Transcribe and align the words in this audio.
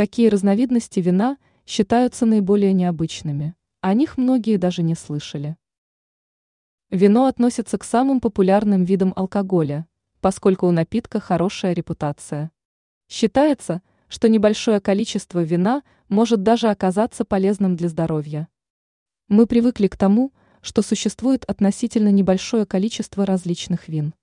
Какие 0.00 0.28
разновидности 0.28 0.98
вина 0.98 1.36
считаются 1.66 2.24
наиболее 2.24 2.72
необычными? 2.72 3.54
О 3.82 3.92
них 3.92 4.16
многие 4.16 4.56
даже 4.56 4.82
не 4.82 4.94
слышали. 4.94 5.58
Вино 6.88 7.26
относится 7.26 7.76
к 7.76 7.84
самым 7.84 8.22
популярным 8.22 8.84
видам 8.84 9.12
алкоголя, 9.14 9.86
поскольку 10.22 10.66
у 10.66 10.70
напитка 10.70 11.20
хорошая 11.20 11.74
репутация. 11.74 12.50
Считается, 13.10 13.82
что 14.08 14.30
небольшое 14.30 14.80
количество 14.80 15.42
вина 15.42 15.82
может 16.08 16.42
даже 16.42 16.70
оказаться 16.70 17.26
полезным 17.26 17.76
для 17.76 17.90
здоровья. 17.90 18.48
Мы 19.28 19.46
привыкли 19.46 19.86
к 19.86 19.98
тому, 19.98 20.32
что 20.62 20.80
существует 20.80 21.44
относительно 21.44 22.10
небольшое 22.10 22.64
количество 22.64 23.26
различных 23.26 23.86
вин. 23.86 24.14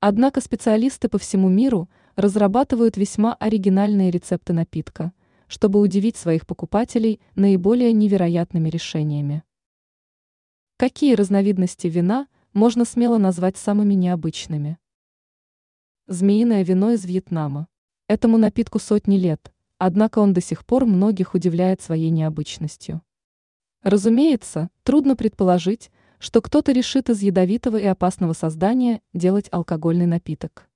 Однако 0.00 0.40
специалисты 0.40 1.08
по 1.08 1.18
всему 1.18 1.48
миру 1.48 1.88
разрабатывают 2.16 2.96
весьма 2.96 3.34
оригинальные 3.34 4.10
рецепты 4.10 4.54
напитка, 4.54 5.12
чтобы 5.48 5.80
удивить 5.80 6.16
своих 6.16 6.46
покупателей 6.46 7.20
наиболее 7.34 7.92
невероятными 7.92 8.70
решениями. 8.70 9.44
Какие 10.78 11.14
разновидности 11.14 11.86
вина 11.86 12.26
можно 12.54 12.84
смело 12.86 13.18
назвать 13.18 13.58
самыми 13.58 13.94
необычными? 13.94 14.78
Змеиное 16.06 16.64
вино 16.64 16.92
из 16.92 17.04
Вьетнама. 17.04 17.68
Этому 18.08 18.38
напитку 18.38 18.78
сотни 18.78 19.16
лет, 19.16 19.52
однако 19.78 20.20
он 20.20 20.32
до 20.32 20.40
сих 20.40 20.64
пор 20.64 20.86
многих 20.86 21.34
удивляет 21.34 21.82
своей 21.82 22.10
необычностью. 22.10 23.02
Разумеется, 23.82 24.70
трудно 24.84 25.16
предположить, 25.16 25.90
что 26.18 26.40
кто-то 26.40 26.72
решит 26.72 27.10
из 27.10 27.20
ядовитого 27.20 27.76
и 27.76 27.84
опасного 27.84 28.32
создания 28.32 29.02
делать 29.12 29.48
алкогольный 29.50 30.06
напиток. 30.06 30.68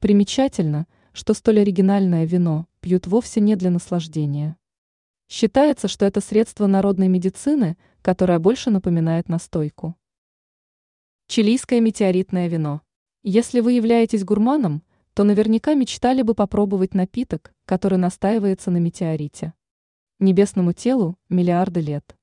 Примечательно, 0.00 0.86
что 1.12 1.34
столь 1.34 1.60
оригинальное 1.60 2.24
вино 2.24 2.68
пьют 2.80 3.08
вовсе 3.08 3.40
не 3.40 3.56
для 3.56 3.70
наслаждения. 3.70 4.56
Считается, 5.28 5.88
что 5.88 6.06
это 6.06 6.20
средство 6.20 6.68
народной 6.68 7.08
медицины, 7.08 7.76
которое 8.00 8.38
больше 8.38 8.70
напоминает 8.70 9.28
настойку. 9.28 9.96
Чилийское 11.26 11.80
метеоритное 11.80 12.46
вино. 12.46 12.80
Если 13.24 13.58
вы 13.58 13.72
являетесь 13.72 14.22
гурманом, 14.22 14.84
то 15.14 15.24
наверняка 15.24 15.74
мечтали 15.74 16.22
бы 16.22 16.34
попробовать 16.34 16.94
напиток, 16.94 17.52
который 17.64 17.98
настаивается 17.98 18.70
на 18.70 18.76
метеорите. 18.76 19.52
Небесному 20.20 20.74
телу 20.74 21.18
миллиарды 21.28 21.80
лет. 21.80 22.16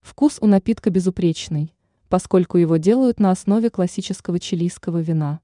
Вкус 0.00 0.38
у 0.40 0.46
напитка 0.46 0.90
безупречный, 0.90 1.76
поскольку 2.08 2.58
его 2.58 2.76
делают 2.76 3.20
на 3.20 3.30
основе 3.30 3.70
классического 3.70 4.40
чилийского 4.40 4.98
вина. 4.98 5.40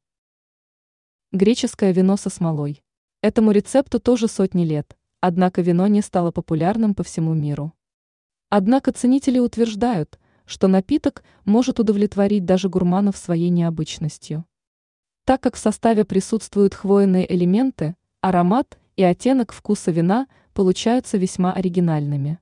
Греческое 1.32 1.92
вино 1.92 2.16
со 2.16 2.28
смолой. 2.28 2.82
Этому 3.22 3.52
рецепту 3.52 4.00
тоже 4.00 4.26
сотни 4.26 4.64
лет, 4.64 4.96
однако 5.20 5.62
вино 5.62 5.86
не 5.86 6.02
стало 6.02 6.32
популярным 6.32 6.92
по 6.92 7.04
всему 7.04 7.34
миру. 7.34 7.72
Однако 8.48 8.90
ценители 8.90 9.38
утверждают, 9.38 10.18
что 10.44 10.66
напиток 10.66 11.22
может 11.44 11.78
удовлетворить 11.78 12.44
даже 12.44 12.68
гурманов 12.68 13.16
своей 13.16 13.50
необычностью. 13.50 14.44
Так 15.24 15.40
как 15.40 15.54
в 15.54 15.60
составе 15.60 16.04
присутствуют 16.04 16.74
хвойные 16.74 17.32
элементы, 17.32 17.94
аромат 18.22 18.80
и 18.96 19.04
оттенок 19.04 19.52
вкуса 19.52 19.92
вина 19.92 20.26
получаются 20.52 21.16
весьма 21.16 21.52
оригинальными. 21.52 22.40